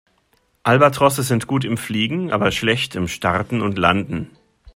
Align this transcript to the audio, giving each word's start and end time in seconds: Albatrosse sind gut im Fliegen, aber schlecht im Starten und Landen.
Albatrosse 0.63 1.21
sind 1.21 1.45
gut 1.45 1.63
im 1.63 1.77
Fliegen, 1.77 2.31
aber 2.31 2.51
schlecht 2.51 2.95
im 2.95 3.07
Starten 3.07 3.61
und 3.61 3.77
Landen. 3.77 4.31